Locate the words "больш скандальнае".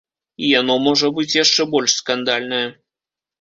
1.75-2.65